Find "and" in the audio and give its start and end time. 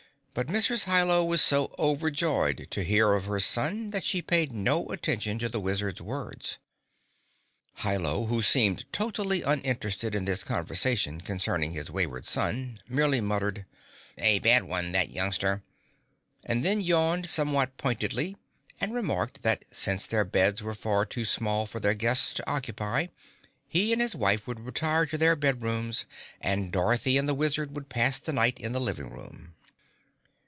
16.45-16.63, 18.79-18.93, 23.91-24.01, 26.39-26.71, 27.17-27.27